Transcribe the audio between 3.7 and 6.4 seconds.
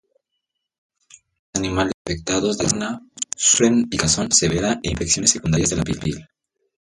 picazón severa e infecciones secundarias de la piel.